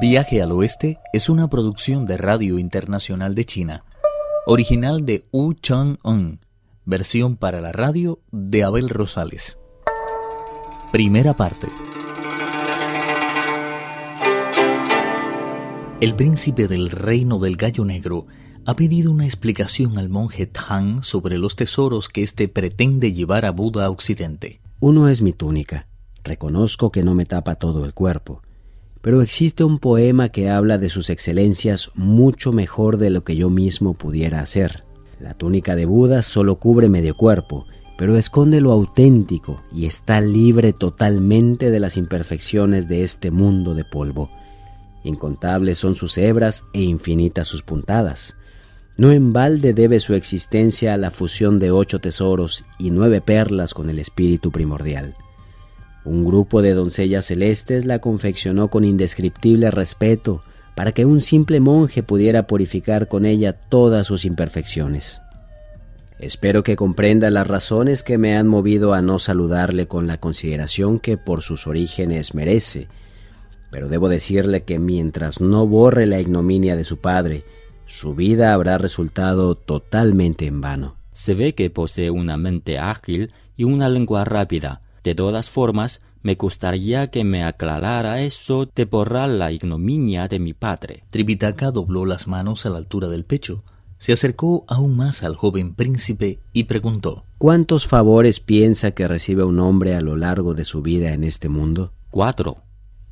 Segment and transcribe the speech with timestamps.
[0.00, 3.84] Viaje al Oeste es una producción de Radio Internacional de China,
[4.44, 6.40] original de Wu Chang-un,
[6.84, 9.58] versión para la radio de Abel Rosales.
[10.90, 11.68] Primera parte.
[16.00, 18.26] El príncipe del reino del gallo negro
[18.66, 23.52] ha pedido una explicación al monje Tang sobre los tesoros que éste pretende llevar a
[23.52, 24.60] Buda a Occidente.
[24.80, 25.86] Uno es mi túnica.
[26.24, 28.42] Reconozco que no me tapa todo el cuerpo
[29.04, 33.50] pero existe un poema que habla de sus excelencias mucho mejor de lo que yo
[33.50, 34.82] mismo pudiera hacer.
[35.20, 37.66] La túnica de Buda solo cubre medio cuerpo,
[37.98, 43.84] pero esconde lo auténtico y está libre totalmente de las imperfecciones de este mundo de
[43.84, 44.30] polvo.
[45.04, 48.36] Incontables son sus hebras e infinitas sus puntadas.
[48.96, 53.74] No en balde debe su existencia a la fusión de ocho tesoros y nueve perlas
[53.74, 55.14] con el espíritu primordial.
[56.04, 60.42] Un grupo de doncellas celestes la confeccionó con indescriptible respeto
[60.74, 65.20] para que un simple monje pudiera purificar con ella todas sus imperfecciones.
[66.18, 70.98] Espero que comprenda las razones que me han movido a no saludarle con la consideración
[70.98, 72.88] que por sus orígenes merece,
[73.70, 77.44] pero debo decirle que mientras no borre la ignominia de su padre,
[77.86, 80.96] su vida habrá resultado totalmente en vano.
[81.12, 86.34] Se ve que posee una mente ágil y una lengua rápida, de todas formas, me
[86.34, 91.04] gustaría que me aclarara eso de borrar la ignominia de mi padre.
[91.10, 93.62] Tripitaka dobló las manos a la altura del pecho,
[93.98, 99.60] se acercó aún más al joven príncipe y preguntó ¿Cuántos favores piensa que recibe un
[99.60, 101.92] hombre a lo largo de su vida en este mundo?
[102.10, 102.58] Cuatro.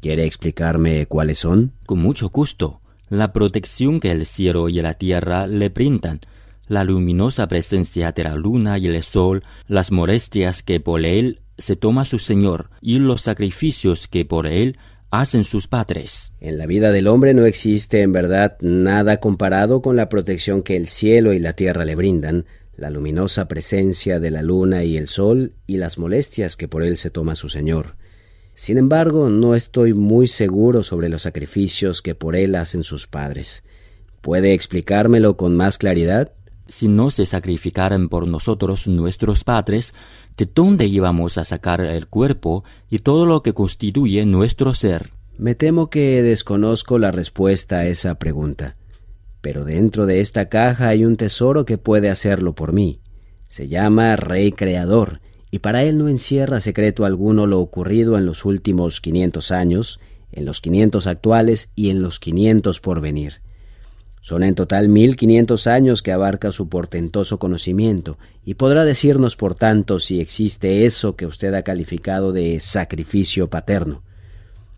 [0.00, 1.72] ¿Quiere explicarme cuáles son?
[1.86, 2.80] Con mucho gusto.
[3.08, 6.20] La protección que el cielo y la tierra le brindan,
[6.66, 11.76] la luminosa presencia de la luna y el sol, las molestias que por él se
[11.76, 14.76] toma su Señor y los sacrificios que por él
[15.10, 16.32] hacen sus padres.
[16.40, 20.76] En la vida del hombre no existe en verdad nada comparado con la protección que
[20.76, 25.06] el cielo y la tierra le brindan, la luminosa presencia de la luna y el
[25.06, 27.96] sol y las molestias que por él se toma su Señor.
[28.54, 33.64] Sin embargo, no estoy muy seguro sobre los sacrificios que por él hacen sus padres.
[34.20, 36.32] ¿Puede explicármelo con más claridad?
[36.68, 39.94] Si no se sacrificaran por nosotros nuestros padres,
[40.36, 45.10] ¿de dónde íbamos a sacar el cuerpo y todo lo que constituye nuestro ser?
[45.36, 48.76] Me temo que desconozco la respuesta a esa pregunta.
[49.40, 53.00] Pero dentro de esta caja hay un tesoro que puede hacerlo por mí.
[53.48, 58.44] Se llama Rey Creador, y para él no encierra secreto alguno lo ocurrido en los
[58.44, 60.00] últimos quinientos años,
[60.30, 63.42] en los quinientos actuales y en los quinientos por venir.
[64.22, 69.56] Son en total mil quinientos años que abarca su portentoso conocimiento, y podrá decirnos, por
[69.56, 74.02] tanto, si existe eso que usted ha calificado de sacrificio paterno.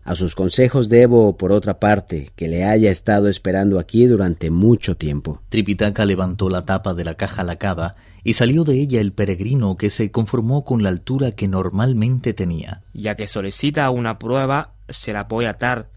[0.03, 4.97] A sus consejos debo, por otra parte, que le haya estado esperando aquí durante mucho
[4.97, 5.43] tiempo.
[5.49, 9.88] Tripitaka levantó la tapa de la caja lacada y salió de ella el peregrino que
[9.88, 12.83] se conformó con la altura que normalmente tenía.
[12.93, 15.88] Ya que solicita una prueba, se la voy a dar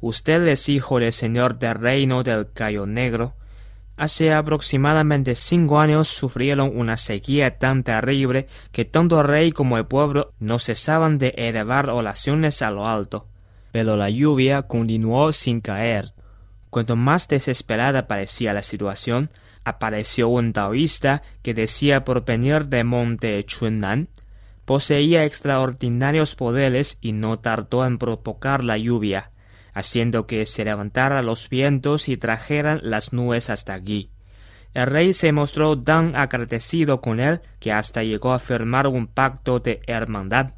[0.00, 3.34] Usted es hijo del señor del reino del Cayo Negro.
[3.96, 9.86] Hace aproximadamente cinco años sufrieron una sequía tan terrible que tanto el rey como el
[9.86, 13.26] pueblo no cesaban de elevar oraciones a lo alto.
[13.72, 16.12] Pero la lluvia continuó sin caer.
[16.68, 19.30] Cuanto más desesperada parecía la situación,
[19.64, 24.08] apareció un taoísta que decía por venir de monte Chunnan,
[24.66, 29.30] poseía extraordinarios poderes y no tardó en provocar la lluvia
[29.76, 34.08] haciendo que se levantaran los vientos y trajeran las nubes hasta allí.
[34.72, 39.60] El rey se mostró tan agradecido con él que hasta llegó a firmar un pacto
[39.60, 40.54] de hermandad.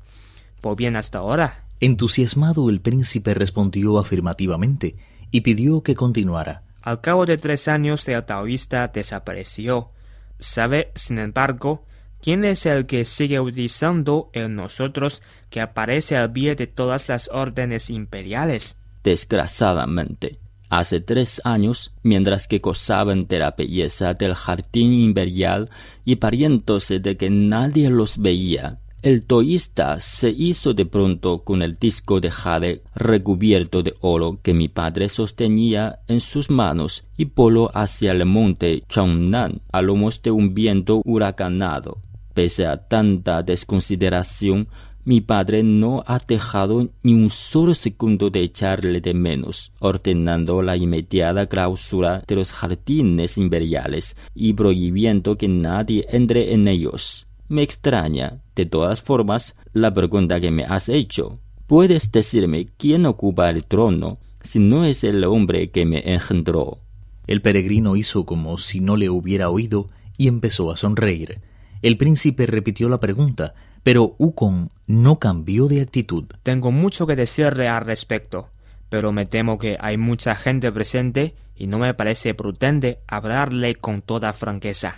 [0.60, 1.64] Pues bien hasta ahora.
[1.80, 4.94] Entusiasmado el príncipe respondió afirmativamente
[5.32, 6.62] y pidió que continuara.
[6.80, 9.90] Al cabo de tres años el taoísta desapareció.
[10.38, 11.84] ¿Sabe, sin embargo,
[12.22, 17.28] quién es el que sigue utilizando en nosotros que aparece al pie de todas las
[17.32, 18.78] órdenes imperiales?
[19.08, 20.38] Desgraciadamente,
[20.68, 25.70] hace tres años, mientras que gozaban de la belleza del jardín imperial
[26.04, 31.76] y pariéndose de que nadie los veía, el toísta se hizo de pronto con el
[31.76, 37.70] disco de jade recubierto de oro que mi padre sostenía en sus manos y voló
[37.72, 42.02] hacia el monte Changnan a lomos de un viento huracanado.
[42.34, 44.68] Pese a tanta desconsideración,
[45.08, 50.76] mi padre no ha dejado ni un solo segundo de echarle de menos, ordenando la
[50.76, 57.26] inmediata clausura de los jardines imperiales y prohibiendo que nadie entre en ellos.
[57.48, 61.38] Me extraña, de todas formas, la pregunta que me has hecho.
[61.66, 66.80] ¿Puedes decirme quién ocupa el trono si no es el hombre que me engendró?
[67.26, 69.88] El peregrino hizo como si no le hubiera oído
[70.18, 71.40] y empezó a sonreír.
[71.80, 76.24] El príncipe repitió la pregunta, pero Ukon no cambió de actitud.
[76.42, 78.48] Tengo mucho que decirle al respecto,
[78.88, 84.02] pero me temo que hay mucha gente presente y no me parece prudente hablarle con
[84.02, 84.96] toda franqueza.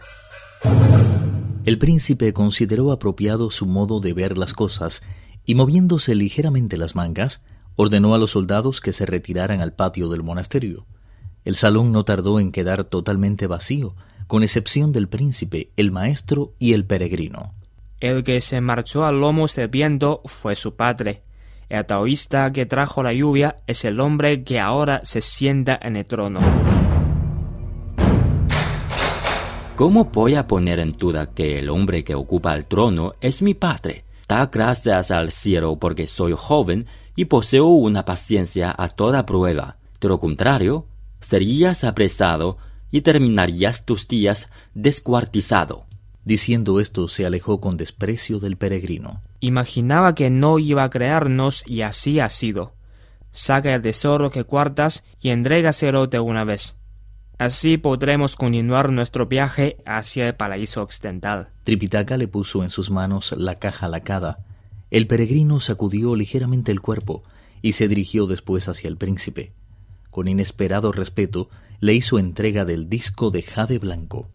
[1.64, 5.02] El príncipe consideró apropiado su modo de ver las cosas
[5.44, 7.42] y moviéndose ligeramente las mangas,
[7.76, 10.86] ordenó a los soldados que se retiraran al patio del monasterio.
[11.44, 13.94] El salón no tardó en quedar totalmente vacío,
[14.26, 17.54] con excepción del príncipe, el maestro y el peregrino.
[18.00, 21.20] El que se marchó a lomos del viento fue su padre.
[21.68, 26.06] El taoísta que trajo la lluvia es el hombre que ahora se sienta en el
[26.06, 26.40] trono.
[29.76, 33.52] ¿Cómo voy a poner en duda que el hombre que ocupa el trono es mi
[33.52, 34.04] padre?
[34.26, 36.86] Da gracias al cielo porque soy joven
[37.16, 39.76] y poseo una paciencia a toda prueba.
[40.00, 40.86] De lo contrario,
[41.20, 42.56] serías apresado
[42.90, 45.89] y terminarías tus días descuartizado.
[46.24, 49.22] Diciendo esto se alejó con desprecio del peregrino.
[49.40, 52.74] Imaginaba que no iba a crearnos y así ha sido.
[53.32, 56.76] Saca el tesoro que cuartas y entrégaselo de una vez.
[57.38, 61.48] Así podremos continuar nuestro viaje hacia el paraíso occidental.
[61.64, 64.44] Tripitaka le puso en sus manos la caja lacada.
[64.90, 67.22] El peregrino sacudió ligeramente el cuerpo
[67.62, 69.52] y se dirigió después hacia el príncipe.
[70.10, 74.28] Con inesperado respeto, le hizo entrega del disco de jade blanco.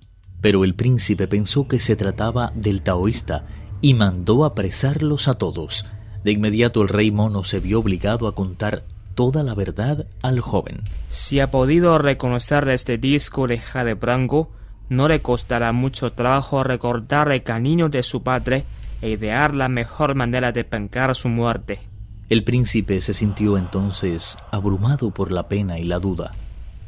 [0.45, 3.47] Pero el príncipe pensó que se trataba del taoísta
[3.81, 5.87] y mandó apresarlos a todos.
[6.23, 8.83] De inmediato el rey mono se vio obligado a contar
[9.15, 10.81] toda la verdad al joven.
[11.09, 14.51] Si ha podido reconocer este disco de jade blanco,
[14.87, 18.65] no le costará mucho trabajo recordar el cariño de su padre
[19.01, 21.79] e idear la mejor manera de pencar su muerte.
[22.29, 26.33] El príncipe se sintió entonces abrumado por la pena y la duda.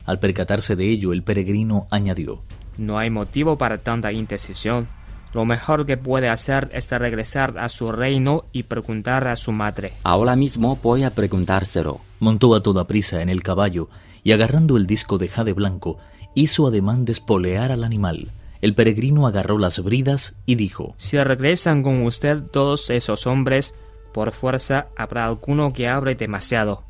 [0.05, 2.43] Al percatarse de ello, el peregrino añadió
[2.77, 4.87] No hay motivo para tanta indecisión.
[5.33, 9.93] Lo mejor que puede hacer es regresar a su reino y preguntar a su madre.
[10.03, 12.01] Ahora mismo voy a preguntárselo.
[12.19, 13.89] Montó a toda prisa en el caballo
[14.23, 15.97] y agarrando el disco de jade blanco,
[16.33, 18.31] hizo ademán de espolear al animal.
[18.61, 23.75] El peregrino agarró las bridas y dijo Si regresan con usted todos esos hombres,
[24.13, 26.86] por fuerza habrá alguno que abre demasiado.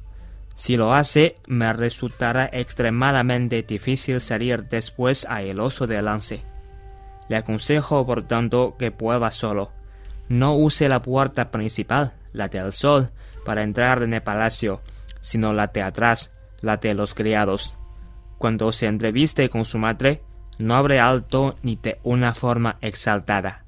[0.58, 6.42] Si lo hace, me resultará extremadamente difícil salir después airoso del lance.
[7.30, 9.72] Le aconsejo, por tanto, que pueda solo.
[10.30, 13.12] No use la puerta principal, la del sol,
[13.46, 14.82] para entrar en el palacio,
[15.22, 16.34] sino la de atrás,
[16.64, 17.78] la de los criados.
[18.40, 20.24] Cuando se entreviste con su madre,
[20.58, 23.67] no abre alto ni de una forma exaltada.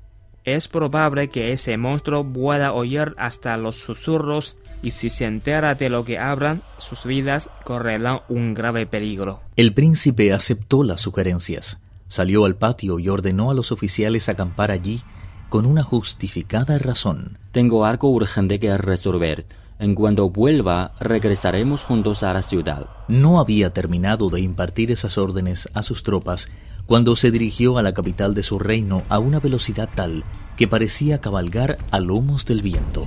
[0.55, 5.91] Es probable que ese monstruo pueda oír hasta los susurros y si se entera de
[5.91, 9.41] lo que hablan, sus vidas correrán un grave peligro.
[9.55, 15.03] El príncipe aceptó las sugerencias, salió al patio y ordenó a los oficiales acampar allí
[15.49, 17.37] con una justificada razón.
[17.51, 19.45] Tengo algo urgente que resolver.
[19.77, 22.87] En cuanto vuelva, regresaremos juntos a la ciudad.
[23.07, 26.47] No había terminado de impartir esas órdenes a sus tropas
[26.89, 30.23] cuando se dirigió a la capital de su reino a una velocidad tal
[30.57, 33.05] que parecía cabalgar a lomos del viento.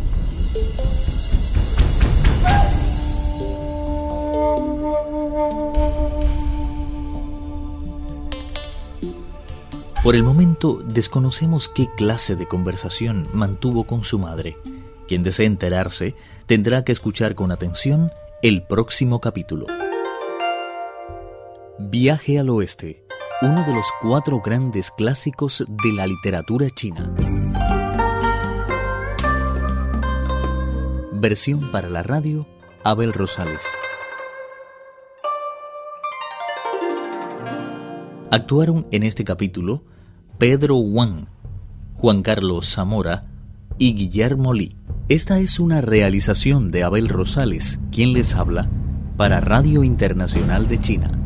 [10.04, 14.56] Por el momento desconocemos qué clase de conversación mantuvo con su madre.
[15.08, 16.14] Quien desee enterarse
[16.46, 19.66] tendrá que escuchar con atención el próximo capítulo.
[21.80, 23.02] Viaje al Oeste,
[23.42, 27.12] uno de los cuatro grandes clásicos de la literatura china.
[31.12, 32.46] Versión para la radio,
[32.84, 33.64] Abel Rosales.
[38.30, 39.82] Actuaron en este capítulo
[40.38, 41.26] Pedro Wang,
[41.94, 43.26] Juan Carlos Zamora
[43.76, 44.76] y Guillermo Lee.
[45.08, 48.70] Esta es una realización de Abel Rosales, quien les habla,
[49.16, 51.21] para Radio Internacional de China.